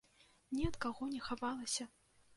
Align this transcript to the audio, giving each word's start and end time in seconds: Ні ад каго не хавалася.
Ні 0.59 0.63
ад 0.69 0.79
каго 0.85 1.11
не 1.13 1.21
хавалася. 1.29 1.91